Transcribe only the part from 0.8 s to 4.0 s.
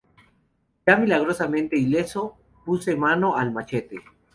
yo, milagrosamente ileso, puse mano al machete: